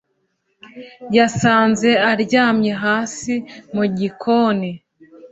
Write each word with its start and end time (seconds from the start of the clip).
yasanze 1.17 1.89
aryamye 2.11 2.71
hasi 2.83 3.33
mu 3.75 3.83
gikoni 3.97 4.71